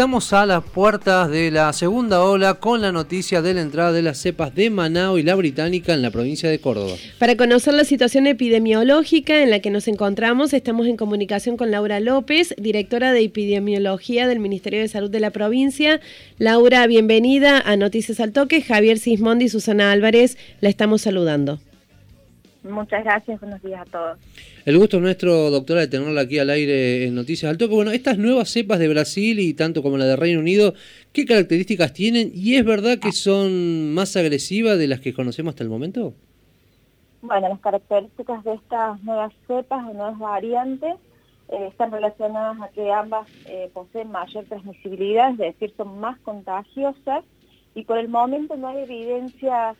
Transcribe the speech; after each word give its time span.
Estamos 0.00 0.32
a 0.32 0.46
las 0.46 0.62
puertas 0.62 1.28
de 1.28 1.50
la 1.50 1.72
segunda 1.72 2.22
ola 2.22 2.54
con 2.54 2.80
la 2.80 2.92
noticia 2.92 3.42
de 3.42 3.52
la 3.52 3.62
entrada 3.62 3.90
de 3.90 4.00
las 4.00 4.18
cepas 4.18 4.54
de 4.54 4.70
Manao 4.70 5.18
y 5.18 5.24
la 5.24 5.34
británica 5.34 5.92
en 5.92 6.02
la 6.02 6.12
provincia 6.12 6.48
de 6.48 6.60
Córdoba. 6.60 6.94
Para 7.18 7.36
conocer 7.36 7.74
la 7.74 7.82
situación 7.82 8.28
epidemiológica 8.28 9.42
en 9.42 9.50
la 9.50 9.58
que 9.58 9.70
nos 9.70 9.88
encontramos, 9.88 10.52
estamos 10.52 10.86
en 10.86 10.96
comunicación 10.96 11.56
con 11.56 11.72
Laura 11.72 11.98
López, 11.98 12.54
directora 12.58 13.10
de 13.10 13.24
epidemiología 13.24 14.28
del 14.28 14.38
Ministerio 14.38 14.78
de 14.78 14.86
Salud 14.86 15.10
de 15.10 15.18
la 15.18 15.32
provincia. 15.32 16.00
Laura, 16.38 16.86
bienvenida 16.86 17.58
a 17.58 17.76
Noticias 17.76 18.20
al 18.20 18.30
Toque. 18.30 18.62
Javier 18.62 19.00
Sismondi 19.00 19.46
y 19.46 19.48
Susana 19.48 19.90
Álvarez 19.90 20.38
la 20.60 20.68
estamos 20.68 21.02
saludando. 21.02 21.58
Muchas 22.68 23.02
gracias, 23.02 23.40
buenos 23.40 23.62
días 23.62 23.80
a 23.80 23.84
todos. 23.84 24.18
El 24.64 24.78
gusto 24.78 25.00
nuestro, 25.00 25.50
doctora, 25.50 25.80
de 25.80 25.88
tenerla 25.88 26.22
aquí 26.22 26.38
al 26.38 26.50
aire 26.50 27.06
en 27.06 27.14
Noticias 27.14 27.50
al 27.50 27.56
Toque. 27.56 27.74
Bueno, 27.74 27.90
estas 27.92 28.18
nuevas 28.18 28.50
cepas 28.50 28.78
de 28.78 28.88
Brasil 28.88 29.40
y 29.40 29.54
tanto 29.54 29.82
como 29.82 29.96
la 29.96 30.04
de 30.04 30.16
Reino 30.16 30.40
Unido, 30.40 30.74
¿qué 31.12 31.24
características 31.24 31.92
tienen? 31.92 32.30
¿Y 32.34 32.56
es 32.56 32.64
verdad 32.64 32.98
que 32.98 33.12
son 33.12 33.94
más 33.94 34.16
agresivas 34.16 34.78
de 34.78 34.86
las 34.86 35.00
que 35.00 35.14
conocemos 35.14 35.52
hasta 35.52 35.64
el 35.64 35.70
momento? 35.70 36.14
Bueno, 37.22 37.48
las 37.48 37.60
características 37.60 38.44
de 38.44 38.54
estas 38.54 39.02
nuevas 39.02 39.32
cepas 39.46 39.84
o 39.86 39.94
nuevas 39.94 40.18
variantes 40.18 40.94
eh, 41.48 41.68
están 41.68 41.90
relacionadas 41.90 42.60
a 42.60 42.68
que 42.68 42.92
ambas 42.92 43.26
eh, 43.46 43.70
poseen 43.72 44.10
mayor 44.10 44.44
transmisibilidad, 44.44 45.30
es 45.32 45.38
decir, 45.38 45.72
son 45.76 45.98
más 45.98 46.18
contagiosas 46.20 47.24
y 47.74 47.84
por 47.84 47.98
el 47.98 48.08
momento 48.08 48.56
no 48.56 48.68
hay 48.68 48.82
evidencia 48.82 49.74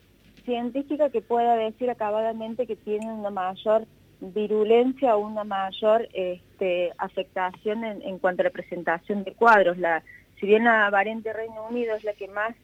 científica 0.48 1.10
que 1.10 1.20
pueda 1.20 1.56
decir 1.56 1.90
acabadamente 1.90 2.66
que 2.66 2.74
tienen 2.74 3.10
una 3.10 3.28
mayor 3.28 3.86
virulencia 4.20 5.14
o 5.14 5.26
una 5.26 5.44
mayor 5.44 6.08
este, 6.14 6.90
afectación 6.96 7.84
en, 7.84 8.18
cuanto 8.18 8.40
a 8.40 8.44
la 8.44 8.50
presentación 8.50 9.24
de 9.24 9.34
cuadros. 9.34 9.76
Si 10.40 10.46
bien 10.46 10.64
la 10.64 10.88
variante 10.88 11.34
Reino 11.34 11.66
Unido 11.68 11.94
es 11.94 12.02
la 12.02 12.14
que 12.14 12.28
más 12.28 12.54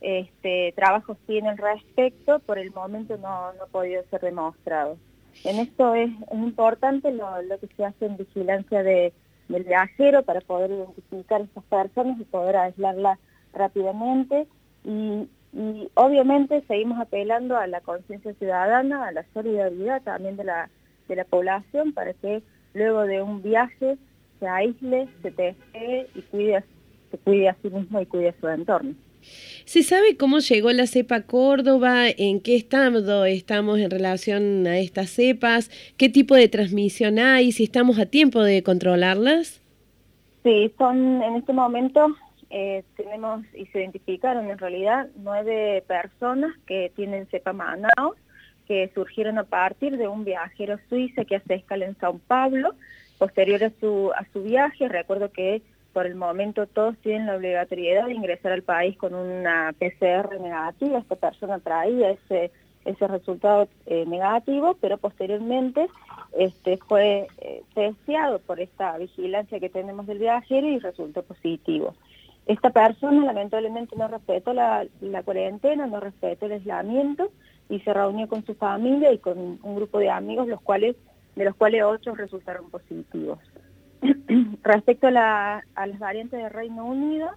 este, 0.00 0.72
trabajos 0.76 1.18
tiene 1.26 1.48
al 1.48 1.58
respecto, 1.58 2.38
por 2.38 2.58
el 2.58 2.70
momento 2.70 3.16
no, 3.16 3.28
ha 3.28 3.66
podido 3.72 4.04
ser 4.10 4.20
demostrado. 4.20 4.96
En 5.42 5.58
esto 5.58 5.96
es, 5.96 6.10
importante 6.32 7.10
lo, 7.10 7.26
que 7.60 7.66
se 7.76 7.84
hace 7.84 8.06
en 8.06 8.16
vigilancia 8.16 8.84
de, 8.84 9.12
del 9.48 9.64
viajero 9.64 10.22
para 10.22 10.40
poder 10.40 10.70
identificar 10.70 11.40
a 11.40 11.44
estas 11.44 11.64
personas 11.64 12.20
y 12.20 12.24
poder 12.24 12.56
aislarlas 12.56 13.18
rápidamente 13.52 14.46
y 14.84 15.28
y 15.54 15.88
obviamente 15.94 16.62
seguimos 16.66 17.00
apelando 17.00 17.56
a 17.56 17.66
la 17.66 17.80
conciencia 17.80 18.34
ciudadana, 18.34 19.06
a 19.06 19.12
la 19.12 19.24
solidaridad 19.32 20.02
también 20.02 20.36
de 20.36 20.44
la, 20.44 20.68
de 21.08 21.16
la 21.16 21.24
población 21.24 21.92
para 21.92 22.12
que 22.14 22.42
luego 22.74 23.02
de 23.02 23.22
un 23.22 23.40
viaje 23.42 23.96
se 24.40 24.48
aísle, 24.48 25.08
se 25.22 25.30
teste 25.30 26.08
y 26.14 26.22
cuide, 26.22 26.64
se 27.10 27.18
cuide 27.18 27.48
a 27.48 27.56
sí 27.62 27.70
mismo 27.70 28.00
y 28.00 28.06
cuide 28.06 28.30
a 28.30 28.40
su 28.40 28.48
entorno. 28.48 28.94
¿Se 29.64 29.82
sabe 29.82 30.16
cómo 30.16 30.40
llegó 30.40 30.70
la 30.72 30.86
cepa 30.86 31.22
Córdoba? 31.22 32.08
¿En 32.08 32.40
qué 32.40 32.56
estado 32.56 33.24
estamos 33.24 33.78
en 33.78 33.90
relación 33.90 34.66
a 34.66 34.78
estas 34.78 35.10
cepas? 35.10 35.70
¿Qué 35.96 36.08
tipo 36.08 36.34
de 36.34 36.48
transmisión 36.48 37.18
hay? 37.18 37.52
¿Si 37.52 37.64
estamos 37.64 37.98
a 37.98 38.06
tiempo 38.06 38.42
de 38.42 38.62
controlarlas? 38.62 39.62
Sí, 40.42 40.70
son 40.76 41.22
en 41.22 41.36
este 41.36 41.54
momento 41.54 42.14
eh, 42.50 42.84
tenemos 42.96 43.44
y 43.54 43.66
se 43.66 43.80
identificaron 43.80 44.50
en 44.50 44.58
realidad 44.58 45.08
nueve 45.16 45.82
personas 45.86 46.52
que 46.66 46.92
tienen 46.94 47.26
cepa 47.26 47.52
Manaus, 47.52 48.16
que 48.66 48.90
surgieron 48.94 49.38
a 49.38 49.44
partir 49.44 49.96
de 49.96 50.08
un 50.08 50.24
viajero 50.24 50.78
suizo 50.88 51.24
que 51.26 51.36
hace 51.36 51.54
escala 51.54 51.84
en 51.84 51.96
Sao 51.98 52.18
Paulo. 52.26 52.74
Posterior 53.18 53.62
a 53.64 53.70
su, 53.80 54.10
a 54.16 54.24
su 54.32 54.42
viaje, 54.42 54.88
recuerdo 54.88 55.30
que 55.30 55.62
por 55.92 56.06
el 56.06 56.16
momento 56.16 56.66
todos 56.66 56.96
tienen 56.98 57.26
la 57.26 57.36
obligatoriedad 57.36 58.06
de 58.06 58.14
ingresar 58.14 58.52
al 58.52 58.62
país 58.62 58.96
con 58.96 59.14
una 59.14 59.72
PCR 59.78 60.40
negativa. 60.40 60.98
Esta 60.98 61.16
persona 61.16 61.60
traía 61.60 62.10
ese, 62.10 62.50
ese 62.84 63.06
resultado 63.06 63.68
eh, 63.86 64.04
negativo, 64.06 64.76
pero 64.80 64.98
posteriormente 64.98 65.86
este, 66.36 66.76
fue 66.78 67.28
eh, 67.38 67.62
testeado 67.74 68.40
por 68.40 68.60
esta 68.60 68.98
vigilancia 68.98 69.60
que 69.60 69.68
tenemos 69.68 70.06
del 70.06 70.18
viajero 70.18 70.66
y 70.66 70.80
resultó 70.80 71.22
positivo. 71.22 71.94
Esta 72.46 72.70
persona 72.70 73.24
lamentablemente 73.24 73.96
no 73.96 74.08
respetó 74.08 74.52
la, 74.52 74.86
cuarentena, 75.24 75.86
no 75.86 76.00
respetó 76.00 76.46
el 76.46 76.52
aislamiento 76.52 77.30
y 77.70 77.80
se 77.80 77.94
reunió 77.94 78.28
con 78.28 78.44
su 78.44 78.54
familia 78.54 79.12
y 79.12 79.18
con 79.18 79.58
un 79.62 79.76
grupo 79.76 79.98
de 79.98 80.10
amigos, 80.10 80.46
los 80.48 80.60
cuales, 80.60 80.96
de 81.36 81.44
los 81.44 81.54
cuales 81.56 81.82
ocho 81.84 82.14
resultaron 82.14 82.70
positivos. 82.70 83.38
Respecto 84.62 85.06
a, 85.06 85.62
las 85.74 85.98
variantes 85.98 86.42
del 86.42 86.50
Reino 86.50 86.84
Unido, 86.84 87.30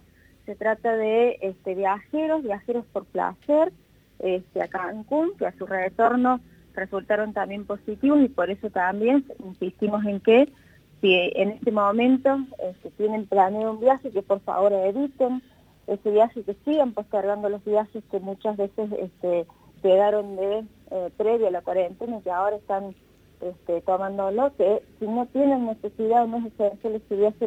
se 0.44 0.54
trata 0.54 0.94
de 0.94 1.38
este, 1.40 1.74
viajeros, 1.74 2.42
viajeros 2.42 2.84
por 2.92 3.06
placer, 3.06 3.72
este, 4.18 4.62
a 4.62 4.68
Cancún, 4.68 5.32
que 5.38 5.46
a 5.46 5.52
su 5.52 5.66
retorno 5.66 6.40
resultaron 6.74 7.32
también 7.32 7.64
positivos 7.64 8.20
y 8.20 8.28
por 8.28 8.50
eso 8.50 8.68
también 8.70 9.24
insistimos 9.44 10.04
en 10.04 10.20
que 10.20 10.52
si 11.00 11.14
en 11.34 11.50
este 11.50 11.70
momento 11.70 12.38
este, 12.58 12.90
tienen 12.90 13.26
planeado 13.26 13.72
un 13.72 13.80
viaje, 13.80 14.10
que 14.10 14.22
por 14.22 14.40
favor 14.40 14.72
eviten 14.72 15.42
ese 15.86 16.10
viaje, 16.10 16.42
que 16.42 16.54
sigan 16.64 16.92
postergando 16.92 17.48
los 17.48 17.64
viajes 17.64 18.02
que 18.10 18.20
muchas 18.20 18.56
veces 18.56 18.90
este, 18.98 19.46
quedaron 19.82 20.36
de 20.36 20.64
eh, 20.90 21.10
previo 21.16 21.48
a 21.48 21.50
la 21.50 21.62
cuarentena 21.62 22.18
y 22.18 22.22
que 22.22 22.30
ahora 22.30 22.56
están 22.56 22.94
este, 23.40 23.80
tomándolo, 23.82 24.52
que 24.56 24.82
si 24.98 25.06
no 25.06 25.26
tienen 25.26 25.66
necesidad 25.66 26.24
o 26.24 26.26
no 26.26 26.38
es 26.38 26.46
esencial 26.46 26.94
ese 26.96 27.46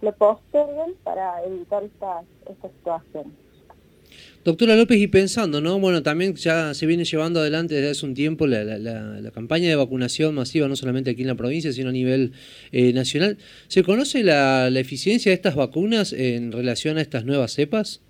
lo 0.00 0.12
posterguen 0.12 0.94
para 1.02 1.42
evitar 1.44 1.82
esta, 1.82 2.22
esta 2.46 2.68
situación. 2.68 3.43
Doctora 4.44 4.76
López, 4.76 4.98
y 4.98 5.06
pensando, 5.06 5.62
¿no? 5.62 5.80
Bueno, 5.80 6.02
también 6.02 6.34
ya 6.34 6.74
se 6.74 6.84
viene 6.84 7.06
llevando 7.06 7.40
adelante 7.40 7.76
desde 7.76 7.92
hace 7.92 8.04
un 8.04 8.12
tiempo 8.12 8.46
la, 8.46 9.30
campaña 9.32 9.70
de 9.70 9.76
vacunación 9.76 10.34
masiva, 10.34 10.68
no 10.68 10.76
solamente 10.76 11.12
aquí 11.12 11.22
en 11.22 11.28
la 11.28 11.34
provincia, 11.34 11.72
sino 11.72 11.88
a 11.88 11.92
nivel 11.92 12.32
eh, 12.70 12.92
nacional. 12.92 13.38
¿Se 13.68 13.82
conoce 13.82 14.22
la, 14.22 14.68
eficiencia 14.68 15.30
de 15.30 15.36
estas 15.36 15.54
vacunas 15.54 16.12
en 16.12 16.52
relación 16.52 16.98
a 16.98 17.00
estas 17.00 17.24
nuevas 17.24 17.52
cepas? 17.52 18.02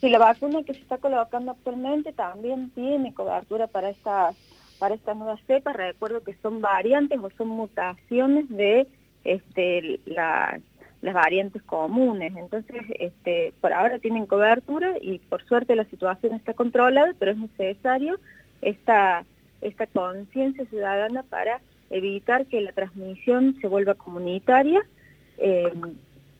Sí, 0.00 0.08
la 0.08 0.18
vacuna 0.18 0.62
que 0.62 0.72
se 0.72 0.78
está 0.78 0.98
colocando 0.98 1.50
actualmente 1.50 2.12
también 2.12 2.70
tiene 2.70 3.12
cobertura 3.12 3.66
para 3.66 3.90
estas 3.90 4.36
para 4.78 4.94
estas 4.94 5.16
nuevas 5.16 5.40
cepas. 5.48 5.74
Recuerdo 5.74 6.22
que 6.22 6.36
son 6.42 6.60
variantes 6.60 7.18
o 7.20 7.28
son 7.36 7.48
mutaciones 7.48 8.48
de 8.50 8.86
este, 9.24 9.98
la 10.06 10.60
las 11.02 11.14
variantes 11.14 11.62
comunes. 11.62 12.34
Entonces, 12.36 12.82
este, 12.98 13.52
por 13.60 13.72
ahora 13.72 13.98
tienen 13.98 14.26
cobertura 14.26 14.94
y 15.00 15.18
por 15.18 15.44
suerte 15.44 15.76
la 15.76 15.84
situación 15.84 16.34
está 16.34 16.54
controlada, 16.54 17.14
pero 17.18 17.32
es 17.32 17.38
necesario 17.38 18.18
esta, 18.62 19.24
esta 19.60 19.86
conciencia 19.86 20.64
ciudadana 20.66 21.22
para 21.24 21.60
evitar 21.90 22.46
que 22.46 22.60
la 22.60 22.72
transmisión 22.72 23.56
se 23.60 23.68
vuelva 23.68 23.94
comunitaria. 23.94 24.80
Eh, 25.38 25.72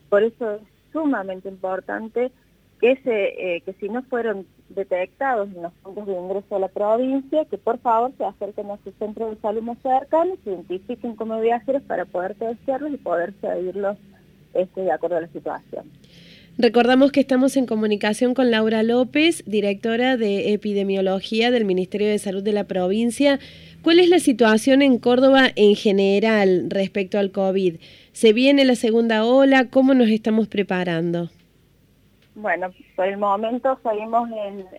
por 0.09 0.23
eso 0.23 0.55
es 0.55 0.61
sumamente 0.91 1.49
importante 1.49 2.31
que, 2.79 2.97
se, 2.97 3.55
eh, 3.55 3.61
que 3.61 3.73
si 3.73 3.89
no 3.89 4.03
fueron 4.03 4.45
detectados 4.69 5.49
en 5.53 5.61
los 5.61 5.73
puntos 5.73 6.07
de 6.07 6.13
ingreso 6.13 6.55
a 6.55 6.59
la 6.59 6.67
provincia, 6.67 7.45
que 7.45 7.57
por 7.57 7.77
favor 7.79 8.11
se 8.17 8.25
acerquen 8.25 8.71
a 8.71 8.77
su 8.83 8.91
centro 8.93 9.29
de 9.29 9.37
salud 9.37 9.61
más 9.61 9.77
cercano, 9.79 10.35
se 10.43 10.51
identifiquen 10.51 11.15
como 11.15 11.39
viajeros 11.39 11.83
para 11.83 12.05
poder 12.05 12.35
testearlos 12.35 12.93
y 12.93 12.97
poder 12.97 13.33
seguirlos 13.41 13.97
este, 14.55 14.81
de 14.81 14.91
acuerdo 14.91 15.17
a 15.17 15.21
la 15.21 15.27
situación. 15.27 15.85
Recordamos 16.57 17.11
que 17.11 17.19
estamos 17.19 17.57
en 17.57 17.65
comunicación 17.65 18.33
con 18.33 18.49
Laura 18.49 18.81
López, 18.81 19.43
directora 19.45 20.15
de 20.15 20.53
epidemiología 20.53 21.51
del 21.51 21.65
Ministerio 21.65 22.07
de 22.07 22.17
Salud 22.17 22.43
de 22.43 22.53
la 22.53 22.63
provincia. 22.63 23.39
¿Cuál 23.81 23.99
es 23.99 24.09
la 24.09 24.19
situación 24.19 24.81
en 24.81 24.97
Córdoba 24.97 25.49
en 25.55 25.75
general 25.75 26.67
respecto 26.69 27.19
al 27.19 27.31
COVID? 27.31 27.75
¿Se 28.13 28.31
viene 28.31 28.63
la 28.63 28.75
segunda 28.75 29.25
ola? 29.25 29.69
¿Cómo 29.69 29.93
nos 29.93 30.07
estamos 30.07 30.47
preparando? 30.47 31.29
Bueno, 32.35 32.73
por 32.95 33.07
el 33.07 33.17
momento 33.17 33.79
seguimos 33.83 34.29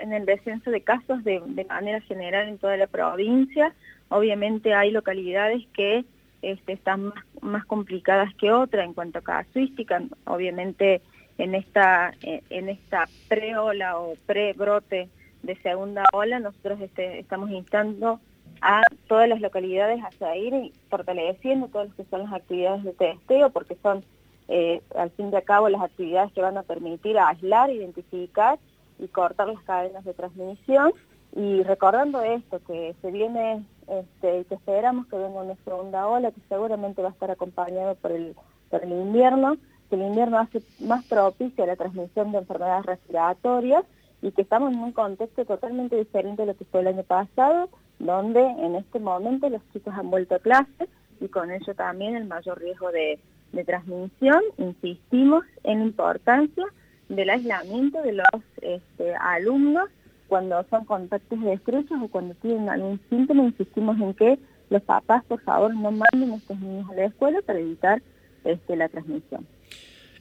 en, 0.01 0.13
el 0.13 0.27
descenso 0.27 0.71
de 0.71 0.83
casos 0.83 1.25
de, 1.25 1.41
manera 1.69 2.01
general 2.03 2.49
en 2.49 2.59
toda 2.59 2.77
la 2.77 2.87
provincia. 2.87 3.75
Obviamente 4.09 4.75
hay 4.75 4.91
localidades 4.91 5.63
que 5.75 6.05
este, 6.53 6.75
están 6.75 7.13
más, 7.41 7.65
complicadas 7.67 8.35
que 8.37 8.53
otras 8.53 8.85
en 8.85 8.95
cuanto 8.95 9.19
a 9.19 9.23
casuística. 9.23 10.03
Obviamente 10.25 11.03
en 11.39 11.55
esta, 11.55 12.15
en 12.23 12.69
esta 12.69 13.07
pre-ola 13.29 13.99
o 13.99 14.15
pre-brote 14.27 15.09
de 15.43 15.57
segunda 15.57 16.05
ola, 16.13 16.39
nosotros 16.39 16.81
este, 16.81 17.19
estamos 17.19 17.51
instando 17.51 18.21
a 18.61 18.83
todas 19.07 19.29
las 19.29 19.41
localidades 19.41 20.03
a 20.03 20.11
seguir 20.13 20.73
fortaleciendo 20.89 21.69
todas 21.69 21.89
las 21.89 21.97
que 21.97 22.05
son 22.05 22.23
las 22.23 22.33
actividades 22.33 22.85
de 22.85 22.93
testeo, 22.93 23.51
porque 23.51 23.77
son 23.83 24.05
eh, 24.49 24.81
al 24.97 25.11
fin 25.11 25.31
de 25.31 25.43
cabo 25.43 25.69
las 25.69 25.83
actividades 25.83 26.33
que 26.33 26.41
van 26.41 26.57
a 26.57 26.63
permitir 26.63 27.19
aislar, 27.19 27.71
identificar 27.71 28.59
y 28.99 29.09
cortar 29.09 29.49
las 29.49 29.63
cadenas 29.65 30.05
de 30.05 30.15
transmisión. 30.15 30.93
Y 31.35 31.63
recordando 31.65 32.23
esto, 32.23 32.61
que 32.67 32.95
se 33.03 33.11
viene 33.11 33.63
este, 33.89 34.45
que 34.45 34.55
esperamos 34.55 35.07
que 35.07 35.17
venga 35.17 35.43
una 35.43 35.57
segunda 35.65 36.09
ola 36.09 36.33
que 36.33 36.41
seguramente 36.49 37.03
va 37.03 37.09
a 37.09 37.13
estar 37.13 37.31
acompañado 37.31 37.95
por 37.97 38.13
el, 38.13 38.35
por 38.71 38.83
el 38.83 38.93
invierno, 38.93 39.57
que 39.89 39.97
el 39.97 40.03
invierno 40.03 40.39
hace 40.39 40.63
más 40.81 41.05
propicio 41.07 41.65
a 41.65 41.69
la 41.69 41.77
transmisión 41.77 42.33
de 42.33 42.39
enfermedades 42.39 42.87
respiratorias 42.87 43.85
y 44.23 44.33
que 44.33 44.43
estamos 44.43 44.73
en 44.73 44.81
un 44.81 44.93
contexto 44.93 45.45
totalmente 45.45 45.97
diferente 45.97 46.43
a 46.43 46.47
lo 46.47 46.57
que 46.57 46.65
fue 46.65 46.81
el 46.81 46.89
año 46.89 47.05
pasado, 47.05 47.69
donde 47.99 48.41
en 48.41 48.75
este 48.75 48.99
momento 48.99 49.49
los 49.49 49.63
chicos 49.73 49.95
han 49.95 50.11
vuelto 50.11 50.35
a 50.35 50.41
clase 50.41 50.89
y 51.21 51.29
con 51.29 51.51
ello 51.51 51.75
también 51.75 52.17
el 52.17 52.27
mayor 52.27 52.59
riesgo 52.59 52.91
de, 52.91 53.19
transmisión. 53.65 54.43
Insistimos 54.59 55.43
en 55.65 55.79
la 55.79 55.85
importancia 55.87 56.65
del 57.09 57.31
aislamiento 57.31 58.03
de 58.03 58.13
los 58.13 58.43
este, 58.61 59.15
alumnos 59.15 59.89
cuando 60.29 60.65
son 60.71 60.85
contactos 60.85 61.39
estrechos 61.45 61.99
o 62.03 62.09
cuando 62.09 62.35
tienen 62.35 62.69
algún 62.69 63.01
síntoma, 63.09 63.45
insistimos 63.45 64.01
en 64.01 64.15
que 64.15 64.39
los 64.71 64.83
papás, 64.83 65.25
por 65.25 65.41
favor, 65.43 65.75
no 65.75 65.91
manden 65.91 66.33
a 66.33 66.37
estos 66.37 66.59
niños 66.61 66.91
a 66.91 66.95
la 66.95 67.05
escuela 67.07 67.41
para 67.43 67.59
evitar 67.61 68.03
este, 68.45 68.77
la 68.77 68.89
transmisión. 68.89 69.47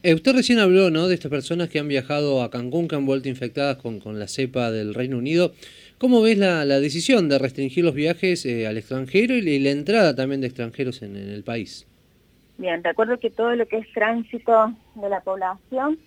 Eh, 0.04 0.14
usted 0.14 0.36
recién 0.36 0.60
habló 0.60 0.92
¿no? 0.92 1.08
de 1.08 1.16
estas 1.16 1.32
personas 1.32 1.68
que 1.70 1.80
han 1.80 1.88
viajado 1.88 2.44
a 2.44 2.52
Cancún, 2.52 2.88
que 2.88 2.96
han 2.96 3.08
vuelto 3.08 3.28
infectadas 3.28 3.78
con, 3.78 4.00
con 4.00 4.20
la 4.20 4.28
cepa 4.28 4.70
del 4.70 4.94
Reino 4.94 5.18
Unido. 5.18 5.54
¿Cómo 5.98 6.22
ves 6.22 6.38
la, 6.38 6.66
decisión 6.80 7.30
de 7.30 7.40
restringir 7.40 7.84
los 7.84 7.96
viajes 7.96 8.46
eh, 8.46 8.68
al 8.68 8.78
extranjero 8.78 9.34
y, 9.34 9.60
la 9.60 9.72
entrada 9.72 10.14
también 10.14 10.42
de 10.42 10.48
extranjeros 10.48 11.02
en, 11.02 11.16
el 11.16 11.44
país? 11.44 11.88
Bien, 12.58 12.84
recuerdo 12.84 13.18
que 13.18 13.32
todo 13.32 13.56
lo 13.56 13.66
que 13.66 13.78
es 13.78 13.92
tránsito 13.94 14.76
de 14.96 15.10
la 15.10 15.22
población 15.22 15.98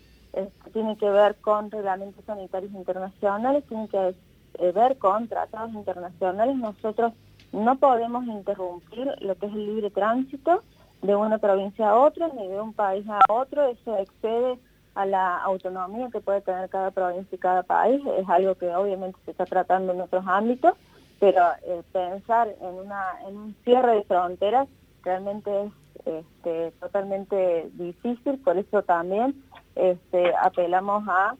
tiene 0.73 0.97
que 0.97 1.09
ver 1.11 1.37
con 1.37 1.71
reglamentos 1.71 2.25
sanitarios 2.25 2.73
internacionales, 2.73 3.65
tiene 3.69 3.89
que 3.89 4.15
eh, 4.59 4.73
ver 4.73 4.99
con 4.99 5.29
tratados 5.29 5.73
internacionales. 5.73 6.57
Nosotros 6.57 7.13
no 7.53 7.77
podemos 7.79 8.25
interrumpir 8.27 9.15
lo 9.21 9.35
que 9.37 9.47
es 9.47 9.53
el 9.53 9.67
libre 9.67 9.91
tránsito 9.91 10.63
de 11.03 11.15
una 11.15 11.39
provincia 11.39 11.91
a 11.91 11.97
otra 11.97 12.29
ni 12.29 12.47
de 12.49 12.61
un 12.61 12.73
país 12.73 13.07
a 13.09 13.21
otro. 13.29 13.65
Eso 13.65 13.97
excede 13.99 14.59
a 14.95 15.07
la 15.07 15.39
autonomía 15.39 16.09
que 16.11 16.21
puede 16.21 16.41
tener 16.41 16.69
cada 16.69 16.91
provincia 16.91 17.35
y 17.35 17.39
cada 17.39 17.63
país. 17.63 18.01
Es 18.19 18.29
algo 18.29 18.55
que 18.57 18.69
obviamente 18.75 19.19
se 19.25 19.31
está 19.31 19.47
tratando 19.47 19.93
en 19.93 20.01
otros 20.01 20.25
ámbitos, 20.27 20.75
pero 21.21 21.43
eh, 21.65 21.83
pensar 21.93 22.49
en, 22.61 22.75
una, 22.75 23.05
en 23.27 23.37
un 23.37 23.57
cierre 23.65 23.95
de 23.95 24.03
fronteras 24.05 24.69
realmente 25.03 25.51
es 25.65 25.73
este, 26.05 26.73
totalmente 26.81 27.71
difícil, 27.75 28.39
por 28.39 28.57
eso 28.57 28.83
también 28.83 29.35
este, 29.79 30.33
apelamos 30.43 31.05
a 31.09 31.37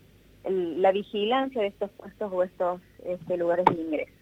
la 0.49 0.93
vigilancia 0.93 1.61
de 1.61 1.69
estos 1.69 1.91
puestos 1.91 2.33
o 2.33 2.43
estos 2.43 2.81
este, 3.05 3.37
lugares 3.37 3.67
de 3.67 3.83
ingreso. 3.83 4.13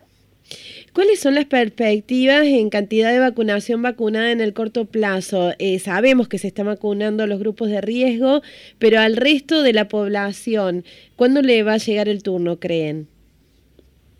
¿Cuáles 0.92 1.20
son 1.20 1.34
las 1.34 1.44
perspectivas 1.44 2.44
en 2.44 2.70
cantidad 2.70 3.12
de 3.12 3.18
vacunación 3.18 3.82
vacunada 3.82 4.30
en 4.30 4.40
el 4.40 4.54
corto 4.54 4.86
plazo? 4.86 5.52
Eh, 5.58 5.78
sabemos 5.78 6.28
que 6.28 6.38
se 6.38 6.46
están 6.48 6.66
vacunando 6.66 7.26
los 7.26 7.38
grupos 7.38 7.68
de 7.68 7.80
riesgo, 7.80 8.40
pero 8.78 9.00
al 9.00 9.16
resto 9.16 9.62
de 9.62 9.72
la 9.72 9.88
población, 9.88 10.84
¿cuándo 11.16 11.42
le 11.42 11.62
va 11.62 11.74
a 11.74 11.78
llegar 11.78 12.08
el 12.08 12.22
turno, 12.22 12.58
creen? 12.58 13.08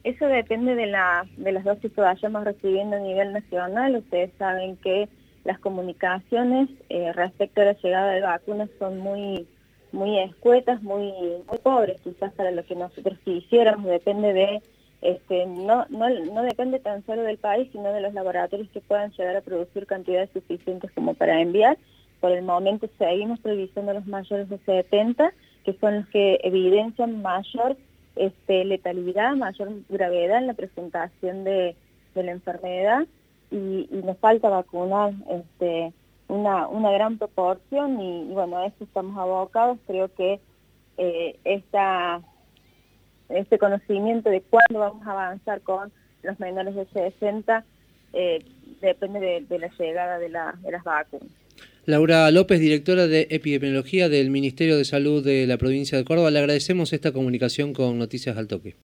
Eso 0.05 0.27
depende 0.27 0.75
de, 0.75 0.87
la, 0.87 1.27
de 1.37 1.53
las 1.53 1.65
dosis 1.65 1.91
que 1.93 2.01
vayamos 2.01 2.45
recibiendo 2.45 2.97
a 2.97 3.01
nivel 3.01 3.33
nacional. 3.33 3.97
Ustedes 3.97 4.31
saben 4.39 4.77
que 4.77 5.09
las 5.45 5.59
comunicaciones 5.61 6.69
eh, 6.89 7.13
respecto 7.13 7.63
a 7.63 7.67
la 7.67 7.73
llegada 7.73 8.13
de 8.13 8.21
vacunas 8.21 8.69
son 8.79 8.99
muy 8.99 9.47
muy 9.93 10.19
escuetas, 10.19 10.83
muy, 10.83 11.13
muy 11.49 11.59
pobres 11.63 12.01
quizás 12.03 12.33
para 12.33 12.51
lo 12.51 12.65
que 12.65 12.75
nosotros 12.75 13.19
quisiéramos, 13.25 13.87
depende 13.87 14.33
de 14.33 14.63
este, 15.03 15.47
no, 15.47 15.87
no, 15.91 16.09
no 16.09 16.43
depende 16.43 16.79
tan 16.81 17.05
solo 17.05 17.23
del 17.23 17.39
país, 17.39 17.69
sino 17.73 17.93
de 17.93 18.01
los 18.01 18.15
laboratorios 18.15 18.69
que 18.71 18.81
puedan 18.81 19.13
llegar 19.13 19.37
a 19.37 19.41
producir 19.41 19.87
cantidades 19.87 20.31
suficientes 20.33 20.91
como 20.93 21.15
para 21.15 21.41
enviar. 21.41 21.79
Por 22.21 22.33
el 22.33 22.43
momento 22.43 22.89
seguimos 22.99 23.39
previsando 23.41 23.93
los 23.93 24.07
mayores 24.07 24.49
de 24.49 24.59
70, 24.59 25.33
que 25.65 25.75
son 25.75 25.97
los 25.97 26.09
que 26.09 26.41
evidencian 26.43 27.23
mayor 27.23 27.77
este, 28.17 28.65
letalidad, 28.65 29.37
mayor 29.37 29.71
gravedad 29.89 30.39
en 30.39 30.47
la 30.47 30.55
presentación 30.55 31.45
de, 31.45 31.77
la 32.15 32.33
enfermedad 32.33 33.07
y, 33.51 33.89
nos 33.91 34.17
falta 34.19 34.49
vacunar 34.49 35.13
este, 35.31 35.93
una, 36.29 36.69
una 36.69 36.91
gran 36.91 37.19
proporción 37.19 38.01
y, 38.01 38.25
bueno, 38.33 38.59
a 38.59 38.67
eso 38.67 38.85
estamos 38.85 39.17
abocados. 39.19 39.79
Creo 39.87 40.13
que 40.15 40.41
eh, 40.99 41.39
esta 41.45 42.23
este 43.29 43.59
conocimiento 43.59 44.31
de 44.31 44.41
cuándo 44.41 44.79
vamos 44.79 45.07
a 45.07 45.11
avanzar 45.11 45.61
con 45.63 45.93
los 46.23 46.39
menores 46.39 46.75
de 46.75 46.87
60 46.87 47.65
eh, 48.13 48.45
depende 48.81 49.45
de, 49.49 49.59
la 49.59 49.69
llegada 49.79 50.19
de, 50.19 50.29
de 50.29 50.71
las 50.71 50.85
vacunas. 50.85 51.29
Laura 51.87 52.31
López, 52.33 52.59
directora 52.59 53.07
de 53.07 53.29
Epidemiología 53.31 54.09
del 54.09 54.31
Ministerio 54.31 54.77
de 54.77 54.85
Salud 54.85 55.25
de 55.25 55.47
la 55.47 55.57
provincia 55.57 55.97
de 55.97 56.05
Córdoba, 56.05 56.33
le 56.33 56.41
agradecemos 56.41 56.93
esta 56.93 57.13
comunicación 57.13 57.73
con 57.73 57.99
Noticias 57.99 58.37
al 58.37 58.49
Toque. 58.49 58.75